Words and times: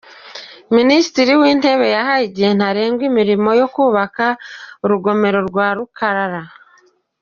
Minisitiri 0.75 1.31
w’Intebe 1.41 1.85
yahaye 1.95 2.23
igihe 2.29 2.51
ntarengwa 2.57 3.03
imirimo 3.11 3.49
yo 3.59 3.67
kubaka 3.75 4.25
urugomero 4.83 5.39
rwa 5.49 5.67
Rukarara 5.77 6.41